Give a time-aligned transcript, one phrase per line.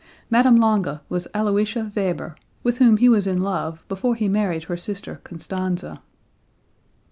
[0.31, 4.75] Madame Lange was Aloysia Weber, with whom he was in love before he married her
[4.75, 5.99] sister Constanze.)